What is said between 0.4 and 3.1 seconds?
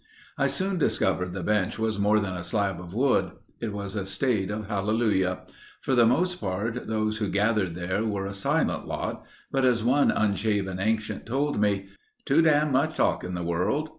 soon discovered the bench was more than a slab of